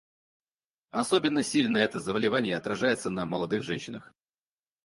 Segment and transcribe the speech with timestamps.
[0.89, 4.15] Особенно сильно это заболевание отражается на молодых женщинах.